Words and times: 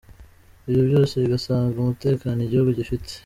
Ibyo 0.67 0.83
byose 0.89 1.13
bigasanga 1.23 1.75
umutekano 1.79 2.39
igihugu 2.43 2.69
gifite. 2.79 3.11